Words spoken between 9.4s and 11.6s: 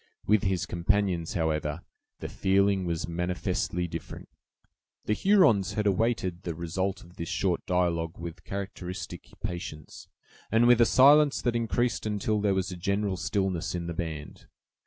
patience, and with a silence that